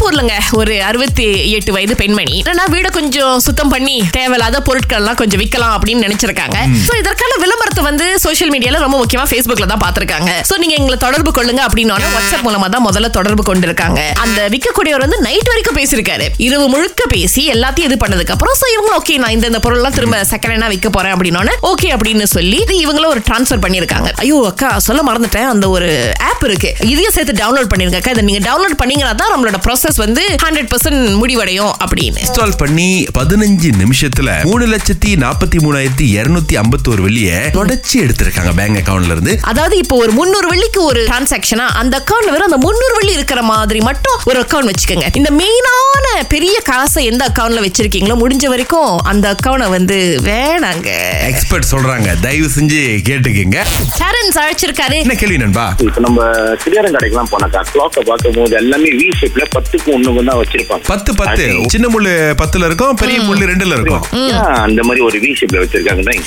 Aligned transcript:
சிங்கப்பூர்லங்க 0.00 0.34
ஒரு 0.58 0.74
அறுபத்தி 0.88 1.24
எட்டு 1.56 1.70
வயது 1.74 1.94
பெண்மணி. 2.00 2.34
என்னன்னா 2.42 2.64
வீட 2.74 2.88
கொஞ்சம் 2.96 3.34
சுத்தம் 3.46 3.72
பண்ணி 3.72 3.96
தேவையில்லாத 4.16 4.58
பொருட்கள் 4.68 5.00
எல்லாம் 5.00 5.18
கொஞ்சம் 5.20 5.40
விற்கலாம் 5.42 5.74
அப்படின்னு 5.76 6.04
நினைச்சிருக்காங்க. 6.06 6.58
சோ 6.86 6.92
இதற்கான 7.00 7.36
விளம்பரத்தை 7.42 7.82
வந்து 7.88 8.06
சோஷியல் 8.24 8.52
மீடியால 8.54 8.80
ரொம்ப 8.84 8.98
முக்கியமா 9.00 9.24
Facebookல 9.32 9.66
தான் 9.72 9.82
பாத்திருக்காங்க 9.84 10.30
சோ 10.50 10.56
நீங்க 10.62 10.74
எங்களை 10.78 10.96
தொடர்பு 11.04 11.32
கொள்ளுங்க 11.38 11.62
அப்படின்னு 11.66 12.08
வாட்ஸ்அப் 12.14 12.46
மூலமா 12.46 12.68
தான் 12.74 12.84
முதல்ல 12.86 13.10
தொடர்பு 13.18 13.44
கொண்டிருக்காங்க. 13.50 14.00
அந்த 14.24 14.40
விற்கக்கூடியவர் 14.54 15.04
வந்து 15.06 15.18
நைட் 15.26 15.50
வரைக்கும் 15.52 15.78
பேசியிருக்காரு. 15.80 16.28
இரவு 16.46 16.66
முழுக்க 16.74 17.02
பேசி 17.14 17.44
எல்லாத்தையும் 17.56 17.90
இது 17.90 17.98
பண்ணதுக்கு 18.04 18.34
அப்புறம் 18.36 18.56
சோ 18.62 18.68
இவங்க 18.76 18.92
ஓகே 19.00 19.18
நான் 19.24 19.36
இந்த 19.36 19.52
இந்த 19.52 19.62
பொருள்லாம் 19.66 19.96
திரும்ப 19.98 20.22
செகண்ட் 20.32 20.54
ஹேண்டா 20.54 20.70
விற்க 20.74 20.90
போறேன் 20.96 21.14
அப்படின்னு 21.16 21.56
ஓகே 21.72 21.90
அப்படின்னு 21.98 22.30
சொல்லி 22.36 22.58
இவங்களும் 22.84 23.12
ஒரு 23.14 23.22
டிரான்ஸ்ஃபர் 23.28 23.62
பண்ணிருக்காங்க 23.66 24.08
ஐயோ 24.24 24.40
அக்கா 24.52 24.72
சொல்ல 24.88 25.00
மறந்துட்டேன். 25.10 25.48
அந்த 25.52 25.66
ஒரு 25.76 25.90
ஆப் 26.30 26.44
இருக்கு. 26.48 26.72
இதையும் 26.92 27.14
சேர்த்து 27.18 27.38
டவுன்லோட் 27.42 27.70
பண்ணிருங்க 27.74 28.00
அக்கா. 28.00 28.14
இதை 28.16 28.24
நீங்க 28.30 28.42
டவுன்லோட் 28.48 28.80
பண்ணீங்கன்னா 28.82 29.14
தான் 29.22 29.32
நம்மளோட 29.34 29.58
ப்ராசஸ் 29.66 29.89
வந்து 29.96 30.22
ஹண்ட்ரட் 30.42 30.68
பர்சன்ட் 30.74 31.14
முடிவடையும் 31.14 31.72
அப்படின்னு. 31.84 32.18
இன்ஸ்டால் 32.24 32.56
பண்ணி 32.56 33.06
பதினஞ்சு 33.18 33.72
நிமிஷத்துல 33.82 34.42
மூணு 34.42 34.66
லட்சத்தி 34.66 35.16
நாற்பத்தி 35.16 35.58
மூணாயிரத்தி 35.58 36.00
இருநூத்தி 36.00 36.56
ஐம்பத்தோரு 36.56 37.00
வெளிய 37.00 37.50
தொடச்சி 37.52 37.94
எடுத்திருக்காங்க 37.94 38.54
பேங்க் 38.56 38.76
அக்கவுண்ட்ல 38.76 39.10
இருந்து. 39.10 39.38
அதாவது 39.42 39.76
இப்போ 39.76 39.96
ஒரு 39.96 40.12
முந்நூறு 40.12 40.50
வெள்ளிக்கு 40.50 40.78
ஒரு 40.78 41.04
டிரான்சாக்ஷனா 41.04 41.66
அந்த 41.82 41.98
அக்கௌண்ட்ல 41.98 42.30
வெறும் 42.30 42.52
அந்த 42.52 42.56
முந்நூறு 42.56 42.94
வெள்ளி 42.96 43.12
இருக்கிற 43.12 43.42
மாதிரி 43.42 43.80
மட்டும் 43.80 44.18
ஒரு 44.24 44.40
அக்கௌண்ட் 44.40 44.70
வச்சுக்கோங்க. 44.70 45.16
இந்த 45.16 45.30
மெயினான 45.30 46.24
பெரிய 46.28 46.59
காசை 46.68 47.04
எந்த 47.04 47.22
அக்கௌண்ட்ல 47.28 47.60
வச்சிருக்கீங்களோ 47.64 48.14
முடிஞ்ச 48.22 48.46
வரைக்கும் 48.52 48.92
அந்த 49.10 49.34
அக்கௌண்ட 49.34 49.66
வந்து 49.74 49.96
வேணாங்க. 50.22 50.88
எக்ஸ்பர்ட் 51.30 51.68
சொல்றாங்க. 51.70 52.08
தயவு 52.20 52.48
செஞ்சு 52.56 52.80
கேட்டுக்கங்க. 53.08 53.58
சேரன்ஸ் 54.00 54.38
அழைச்சிருக்காரு. 54.42 54.96
என்ன 55.04 55.14
கேள்வி 55.14 55.36
நண்பா? 55.36 55.66
இப்ப 55.78 56.00
நம்ம 56.06 56.24
சிறியரம் 56.64 56.94
கடைக்கெல்லாம் 56.96 57.30
போனாக்கா 57.32 57.62
கிளாக்க 57.72 58.04
பார்க்கும் 58.10 58.36
போது 58.36 58.56
எல்லாமே 58.62 58.90
வி 59.00 59.08
ஷேப்ல 59.20 59.44
பத்துக்கு 59.56 59.90
ஒண்ணுக்கு 59.96 60.24
தான் 60.28 60.40
வச்சிருப்பாங்க. 60.42 60.84
பத்து 60.92 61.14
பத்து. 61.14 61.46
சின்ன 61.68 61.88
முள்ளு 61.94 62.12
பத்துல 62.42 62.68
இருக்கும் 62.70 62.94
பெரிய 62.94 63.18
முள்ளு 63.20 63.48
ரெண்டுல 63.52 63.74
இருக்கும். 63.78 64.04
அந்த 64.66 64.82
மாதிரி 64.82 65.04
ஒரு 65.08 65.18
வி 65.18 65.32
ஷேப்ல 65.40 65.62
வச்சிருக்காங்க. 65.64 66.18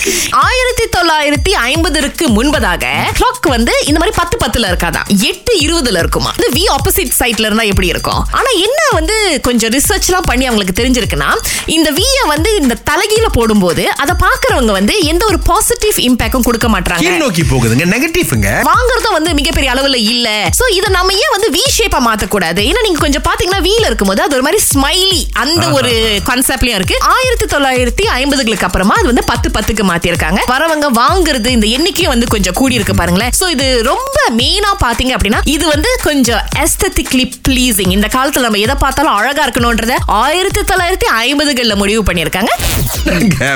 ஆயிரத்தி 0.46 0.86
தொள்ளாயிரத்தி 0.98 1.52
ஐம்பதுக்கு 1.70 2.26
முன்பதாக 2.38 2.86
கிளாக் 3.20 3.48
வந்து 3.56 3.74
இந்த 3.86 4.00
மாதிரி 4.00 4.18
பத்து 4.22 4.36
பத்துல 4.44 4.70
இருக்காதான் 4.72 5.08
எட்டு 5.30 5.54
இருபதுல 5.66 5.98
இருக்குமா? 6.04 6.32
இது 6.38 6.50
வி 6.58 6.64
ஆப்போசிட் 6.76 7.16
சைட்ல 7.20 7.48
இருந்தா 7.50 7.64
எப்படி 7.74 7.88
இருக்கும்? 7.88 8.22
ஆனா 8.32 8.50
என்ன 8.66 8.80
வந்து 8.92 9.40
கொஞ்சம் 9.42 9.72
ரிசர்ச் 9.72 10.08
எல்லாம் 10.08 10.23
பண்ணி 10.30 10.48
அவங்களுக்கு 10.50 10.78
தெரிஞ்சிருக்குன்னா 10.82 11.30
இந்த 11.76 11.90
விய 12.00 12.18
வந்து 12.34 12.50
இந்த 12.62 12.78
தலைகீழ 12.90 13.28
போடும்போது 13.38 13.84
அதை 14.04 14.14
பாக்குறவங்க 14.26 14.72
வந்து 14.80 14.96
எந்த 15.12 15.24
ஒரு 15.32 15.40
பாசிட்டிவ் 15.50 16.00
இம்பாக்டும் 16.08 16.46
கொடுக்க 16.48 16.68
மாட்டாங்க 16.76 17.12
நோக்கி 17.24 17.44
போகுதுங்க. 17.52 17.86
நெகட்டிவ்ங்க 17.94 18.50
வாங்குறதும் 18.70 19.16
வந்து 19.18 19.32
மிகப்பெரிய 19.40 19.70
அளவுல 19.74 19.98
இல்ல. 20.14 20.28
சோ 20.60 20.66
இத 20.78 20.86
நம்ம 20.98 21.14
ஏன் 21.24 21.34
வந்து 21.36 21.50
வி 21.56 21.64
ஷேப்பா 21.78 22.00
மாத்த 22.08 22.26
கூடாது 22.36 22.62
ஏன்னா 22.70 22.82
நீங்க 22.86 23.00
கொஞ்சம் 23.06 23.26
பாத்தீங்கன்னா 23.28 23.62
வீல 23.68 23.84
இருக்கும்போது 23.90 24.22
அது 24.26 24.36
ஒரு 24.38 24.46
மாதிரி 24.48 24.62
ஸ்மைலி 24.70 25.22
அந்த 25.44 25.64
ஒரு 25.78 25.92
கான்செப்ட்லயும் 26.30 26.78
இருக்கு. 26.80 26.98
ஆயிரத்தி 27.16 27.46
தொள்ளாயிரத்தி 27.54 28.06
ஐம்பதுகளுக்கு 28.20 28.68
அப்புறமா 28.70 28.96
அது 29.00 29.08
வந்து 29.12 29.26
பத்து 29.32 29.50
பத்துக்கு 29.58 29.84
மாத்திருக்காங்க. 29.92 30.40
வரவங்க 30.54 30.88
வாங்குறது 31.02 31.50
இந்த 31.58 31.68
எண்ணிக்கையும் 31.78 32.14
வந்து 32.16 32.28
கொஞ்சம் 32.34 32.58
கூடி 32.60 32.78
இருக்கு 32.80 32.96
பாருங்களேன். 33.02 33.34
சோ 33.40 33.48
இது 33.56 33.68
ரொம்ப 33.92 34.18
மெயினா 34.40 34.72
பாத்தீங்க 34.86 35.14
அப்படின்னா 35.18 35.42
இது 35.56 35.66
வந்து 35.74 35.90
கொஞ்சம் 36.08 36.44
எஸ்தட்டிக்லி 36.66 37.26
ப்ளீசிங் 37.48 37.94
இந்த 37.98 38.10
காலத்துல 38.18 38.46
நம்ம 38.48 38.62
எதை 38.66 38.78
பார்த்தாலும் 38.84 39.16
அழகா 39.20 39.44
இருக்கணும்ன்றத 39.48 39.96
ஆயிரத்தி 40.18 40.62
தொள்ளாயிரத்தி 40.70 41.08
ஐம்பதுகள்ல 41.24 41.76
முடிவு 41.76 42.02
பண்ணிருக்காங்க 42.08 42.52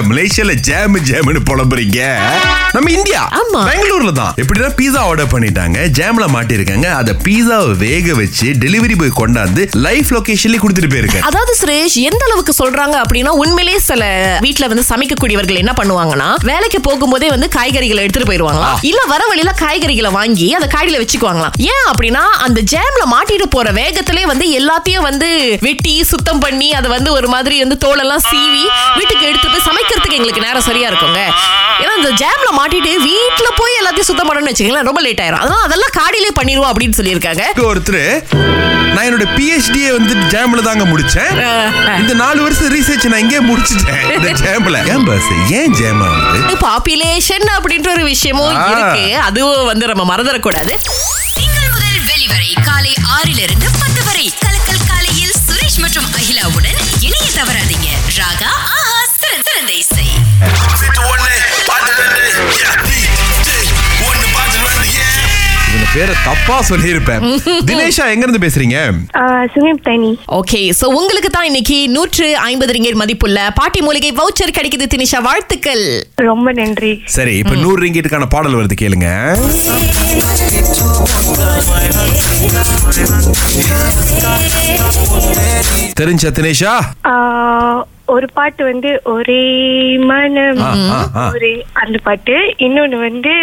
மலேசியால 0.10 0.54
ஜாம் 0.68 0.96
ஜாம்னு 1.10 1.42
புலம்புறீங்க? 1.50 2.00
நம்ம 2.76 2.88
இந்தியா 2.96 3.20
ஆமா. 3.40 3.60
பெங்களூர்ல 3.70 4.12
தான் 4.20 4.34
எப்படின்னா 4.42 4.70
பீஸா 4.80 5.02
ஆர்டர் 5.10 5.30
பண்ணிட்டாங்க. 5.34 5.78
ஜாம்ல 5.98 6.26
மாட்டிருக்காங்க 6.34 6.88
அத 7.00 7.12
பீஸாவை 7.26 7.72
வேக 7.84 8.14
வச்சு 8.20 8.48
டெலிவரி 8.64 8.96
பாய் 9.02 9.14
கொண்டாந்து 9.20 9.62
லைவ் 9.86 10.10
லொகேஷன்ல 10.16 10.60
கொடுத்துட்டு 10.64 10.92
போயிருக்காரு. 10.94 11.26
அதாவது 11.30 11.54
சுரேஷ் 11.62 11.98
எந்த 12.10 12.22
அளவுக்கு 12.28 12.56
சொல்றாங்க 12.62 12.96
அப்படின்னா 13.04 13.34
உண்மையிலேயே 13.44 13.80
சில 13.90 14.04
வீட்ல 14.46 14.70
வந்து 14.74 14.86
சமைக்கக்கூடியவர்கள் 14.92 15.62
என்ன 15.64 15.74
பண்ணுவாங்கன்னா 15.80 16.30
வேலைக்கு 16.52 16.82
போகும்போதே 16.88 17.30
வந்து 17.36 17.50
காய்கறிகளை 17.58 18.04
எடுத்துட்டு 18.06 18.30
போயிருவாங்களா? 18.32 18.72
இல்ல 18.92 19.02
வர 19.14 19.22
வழியில 19.32 19.54
காய்கறிகளை 19.64 20.12
வாங்கி 20.20 20.50
அதை 20.60 20.70
காடியில 20.76 21.02
வச்சுக்குவாங்களாம் 21.04 21.56
ஏன் 21.72 21.88
அப்படின்னா 21.92 22.26
அந்த 22.48 22.60
ஜாம்ல 22.74 23.06
மாட்டிட்டு 23.16 23.50
போற 23.56 23.68
வேகத்திலே 23.80 24.26
வந்து 24.34 24.48
எல்லாத்தையும் 24.60 25.08
வந்து 25.10 25.32
வெட்டி 25.68 25.96
சுத்தம் 26.12 26.44
பண்ணி 26.48 26.70
அதை 26.80 26.88
வந்து 26.96 27.10
ஒரு 27.18 27.28
மாதிரி 27.36 27.56
வந்து 27.64 27.78
தோலெல்லாம் 27.86 28.26
சீவி 28.32 28.64
வீட்டுக்கு 28.98 29.26
எடுத்துட்டு 29.30 29.56
போய் 29.56 29.68
சமைக்கிறதுக்கு 29.70 30.18
எங்களுக்கு 30.20 30.46
நேரம் 30.48 30.68
சரியா 30.70 30.90
இருக்குங்க. 30.92 31.22
ஏன்னா 31.84 31.94
இந்த 32.00 32.12
ஜாம்ல 32.22 32.50
மாட்டிட்டு 32.60 32.92
வீட்டுல 33.10 33.48
போய் 33.62 33.80
எல்லாத்தையும் 33.80 34.10
சுத்தம் 34.12 34.28
பண்ணணும்னு 34.30 34.52
வச்சுக்கீங்களேன் 34.52 34.90
ரொம்ப 34.90 35.02
லேட் 35.08 35.22
ஆயிரும். 35.26 35.42
அதனால 35.44 35.66
அதெல்லாம் 35.68 35.96
காடியிலே 36.00 36.32
பண்ணிடுவோம் 36.40 36.72
அப்படின்னு 36.72 36.98
சொல்லியிருக்காங்க. 37.00 37.44
ஒருத்தர் 37.70 38.02
நான் 38.94 39.06
என்னோட 39.08 39.26
பிஹெச்டியை 39.38 39.90
வந்து 39.98 40.14
ஜாம்ல 40.34 40.62
தாங்க 40.68 40.86
முடிச்சேன். 40.92 41.32
இந்த 42.02 42.14
நாலு 42.22 42.40
வருஷம் 42.46 42.72
ரீசர்ச் 42.76 43.08
நான் 43.14 43.24
இங்கே 43.26 43.42
முடிச்சிட்டேன் 43.50 44.02
இந்த 44.18 44.30
ஜாம்ல 44.44 44.80
ஏன் 44.94 45.06
பாஸ் 45.10 45.30
ஏன் 45.60 45.76
ஜாம் 45.80 46.02
ஆகுது? 46.08 46.56
பாப்புலேஷன் 46.66 47.48
அப்படின்ற 47.58 47.92
ஒரு 47.98 48.06
விஷயமும். 48.14 48.56
இருக்கு. 48.74 49.04
அதுவும் 49.28 49.70
வந்து 49.72 49.92
நம்ம 49.94 50.06
மறந்துடக்கூடாது. 50.14 50.74
திங்கள் 51.38 51.70
முதல் 51.76 52.02
வெளிவரை 52.10 52.52
காலை 52.70 52.94
ஆறிலிருந்து 53.18 53.70
பேரை 65.94 66.16
தப்பா 66.26 66.62
சொல்லியிருப்பேன். 66.62 67.22
தினேஷா 67.68 68.06
எங்க 68.10 68.24
இருந்து 68.26 68.42
பேசுறீங்க 68.46 68.78
ஓகே 70.32 70.72
சோ 70.80 70.86
உங்களுக்கு 70.86 71.30
தான் 71.30 71.44
இன்னைக்கு 71.44 71.88
நூற்று 71.88 72.38
ஐம்பது 72.38 72.74
ரிங்கர் 72.74 72.94
மதிப்புள்ள 72.94 73.52
பாட்டி 73.56 73.82
மூலிகை 73.82 74.12
வவுச்சர் 74.12 74.56
கிடைக்குது 74.58 74.88
தினிஷா. 74.96 75.22
வாழ்த்துக்கள். 75.22 75.84
ரொம்ப 76.16 76.52
நன்றி. 76.52 77.04
சரி 77.06 77.38
இப்ப 77.38 77.56
நூறு 77.56 77.82
ரிங்கிட்டுக்கான 77.84 78.26
பாடல் 78.26 78.56
வருது 78.56 78.78
கேளுங்க. 78.82 79.10
தெரிஞ்சா 85.94 86.30
தினேஷா? 86.30 86.74
ஒரு 88.08 88.28
பாட்டு 88.34 88.64
வந்து 88.64 88.90
ஒரே 89.06 89.44
மனம். 90.06 90.62
ஒரே 91.34 91.52
அந்த 91.74 91.98
பாட்டு 92.04 92.36
இன்னொன்னு 92.60 93.00
வந்து 93.00 93.34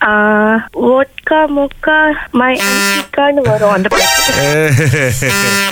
ஓட்கா 0.00 1.38
மொக்கா 1.56 1.96
மை 2.30 2.60
அன்டிக்கான்னு 2.66 3.40
வரும் 3.40 3.70
அந்த 3.70 3.88
பாட்டு 3.88 5.30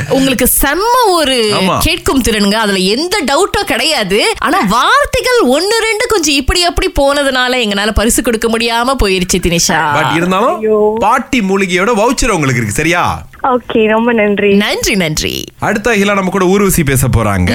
உங்களுக்கு 0.08 0.48
செம்ம 0.62 1.12
ஒரு. 1.12 1.36
கேட்கும் 1.78 2.22
திறனுங்க. 2.22 2.54
அதுல 2.54 2.78
எந்த 2.78 3.16
டவுட்டும் 3.26 3.64
கிடையாது. 3.64 4.34
ஆனா 4.38 4.58
வார்த்தைகள் 4.58 5.40
ஒன்னு 5.42 5.78
ரெண்டு 5.80 6.06
கொஞ்சம் 6.06 6.34
இப்படி 6.34 6.64
அப்படி 6.64 6.92
போனதுனால 7.00 7.60
எங்கனால 7.64 7.90
பரிசு 7.90 8.22
கொடுக்க 8.22 8.48
முடியாம 8.48 8.96
போயிருச்சு 9.04 9.38
தினிஷா. 9.38 9.92
பட் 9.94 10.12
இருந்தாலும் 10.14 10.96
பாட்டி 10.98 11.40
மூலிகையோட 11.40 11.92
வவுச்சர் 12.02 12.36
உங்களுக்கு 12.36 12.62
இருக்கு. 12.62 12.80
சரியா? 12.80 13.26
ஓகே 13.42 13.88
ரொம்ப 13.88 14.12
நன்றி. 14.12 14.54
நன்றி 14.54 14.94
நன்றி. 14.94 15.44
அடுத்த 15.58 15.90
அகிலா 15.90 16.14
நம்ம 16.14 16.30
கூட 16.30 16.44
ஊர்வசி 16.44 16.84
பேச 16.84 17.08
போறாங்க. 17.08 17.50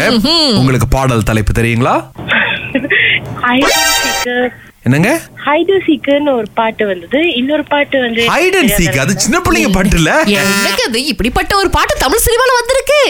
உங்களுக்கு 0.57 0.87
பாடல் 0.87 1.23
தலைப்பு 1.23 1.61
தெரியுங்களா? 1.61 1.95
என்னங்க? 4.85 5.09
ஹைடு 5.45 5.75
சீக்குன்னு 5.85 6.31
ஒரு 6.37 6.47
பாட்டு 6.59 6.83
வந்தது. 6.89 7.19
இன்னொரு 7.39 7.63
பாட்டு 7.71 7.97
வந்து 8.03 8.21
ஹைட் 8.31 8.55
அண்ட் 8.59 8.71
சீக் 8.77 8.97
அது 9.03 9.13
சின்ன 9.23 9.37
பிள்ளைங்க 9.45 9.69
பாட்டு 9.75 9.97
இல்ல 9.99 10.11
எனக்கு 10.37 10.83
அது? 10.89 10.99
இப்படிப்பட்ட 11.11 11.51
ஒரு 11.61 11.69
பாட்டு 11.75 11.93
தமிழ் 12.03 12.23
சினிமால 12.25 12.55
வந்திருக்கு. 12.59 13.01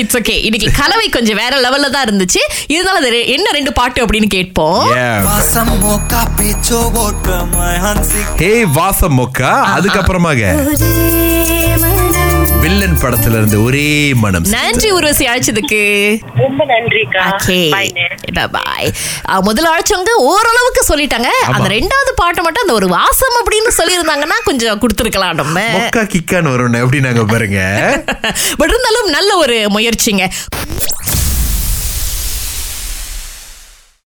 இட்ஸ் 0.00 0.16
ஓகே 0.18 0.36
இன்னைக்கு 0.46 0.70
கலவை 0.80 1.06
கொஞ்சம் 1.16 1.40
வேற 1.42 1.52
லெவல்ல 1.66 1.90
தான் 1.96 2.06
இருந்துச்சு. 2.08 2.42
இருந்தாலும் 2.74 3.00
அது 3.02 3.20
என்ன 3.34 3.50
ரெண்டு 3.58 3.74
பாட்டு 3.80 4.04
அப்படின்னு 4.06 4.30
கேட்போம். 4.36 4.86
ஹே 8.42 8.52
வாசம் 8.70 9.18
மொக்கா 9.20 9.52
அதுக்கப்புறமாக. 9.76 10.54
வில்லன் 12.60 12.98
படத்துல 13.02 13.36
இருந்து 13.38 13.62
ஒரே 13.62 14.14
மனம் 14.14 14.46
நன்றி 14.54 14.90
உருவசி 14.90 15.24
அழைச்சதுக்கு. 15.26 15.80
ரொம்ப 16.36 16.64
நன்றிக்கா. 16.64 17.22
பாய் 18.56 18.92
முதல்ல 19.48 19.70
அழைச்சவங்க 19.72 20.12
ஓரளவுக்கு 20.30 20.82
சொல்லிட்டாங்க. 20.88 21.30
அந்த 21.52 21.68
ரெண்டாவது 21.68 22.12
பாட்டு 22.14 22.42
மட்டும் 22.42 22.62
அந்த 22.62 22.72
ஒரு 22.72 22.88
வாசம் 22.88 23.36
அப்படின்னு 23.40 23.72
சொல்லியிருந்தாங்கன்னா 23.78 24.38
கொஞ்சம் 24.44 24.80
கொடுத்துருக்கலாம் 24.80 25.34
நம்ம. 25.34 25.60
மொக்கா 25.76 26.02
கிக்கான்னு 26.14 26.50
வரும் 26.50 26.72
எப்படி 26.72 27.00
நாங்க 27.00 27.24
பாருங்க. 27.24 27.60
பட் 28.58 28.68
இருந்தாலும் 28.68 29.10
நல்ல 29.10 29.36
ஒரு 29.36 29.66
முயற்சிங்க. 29.70 30.24